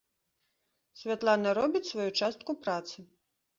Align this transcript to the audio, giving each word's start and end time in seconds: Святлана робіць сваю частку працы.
Святлана 1.01 1.53
робіць 1.59 1.83
сваю 1.91 2.09
частку 2.19 2.59
працы. 2.65 3.09